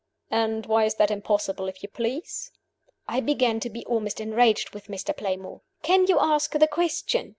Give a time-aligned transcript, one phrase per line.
[0.31, 2.51] "And why is that impossible, if you please?"
[3.07, 5.15] I began to be almost enraged with Mr.
[5.15, 5.61] Playmore.
[5.83, 7.29] "Can you ask the question?"